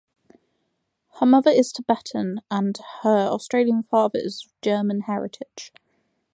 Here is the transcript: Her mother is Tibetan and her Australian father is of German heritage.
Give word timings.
Her 1.19 1.27
mother 1.27 1.51
is 1.51 1.71
Tibetan 1.71 2.41
and 2.49 2.75
her 3.03 3.27
Australian 3.27 3.83
father 3.83 4.17
is 4.17 4.47
of 4.47 4.61
German 4.63 5.01
heritage. 5.01 5.71